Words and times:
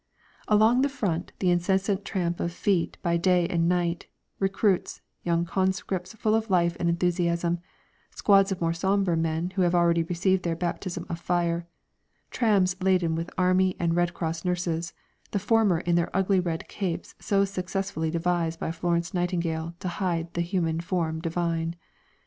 Along 0.47 0.81
the 0.81 0.89
front, 0.89 1.31
the 1.37 1.51
incessant 1.51 2.03
tramp 2.03 2.39
of 2.39 2.51
feet 2.51 2.97
by 3.03 3.17
day 3.17 3.47
and 3.47 3.69
night, 3.69 4.07
recruits, 4.39 5.01
young 5.21 5.45
conscripts 5.45 6.15
full 6.15 6.33
of 6.33 6.49
life 6.49 6.75
and 6.79 6.89
enthusiasm, 6.89 7.59
squads 8.09 8.51
of 8.51 8.59
more 8.59 8.73
sombre 8.73 9.15
men 9.15 9.51
who 9.51 9.61
have 9.61 9.75
already 9.75 10.01
received 10.01 10.41
their 10.41 10.55
baptism 10.55 11.05
of 11.07 11.19
fire, 11.19 11.67
trams 12.31 12.75
laden 12.81 13.13
with 13.13 13.29
Army 13.37 13.75
and 13.79 13.95
Red 13.95 14.15
Cross 14.15 14.43
nurses, 14.43 14.91
the 15.29 15.37
former 15.37 15.81
in 15.81 15.93
their 15.93 16.09
ugly 16.17 16.39
red 16.39 16.67
capes 16.67 17.13
so 17.19 17.45
successfully 17.45 18.09
devised 18.09 18.59
by 18.59 18.71
Florence 18.71 19.13
Nightingale 19.13 19.75
to 19.79 19.87
hide 19.87 20.33
the 20.33 20.41
human 20.41 20.79
form 20.81 21.19
divine. 21.21 21.75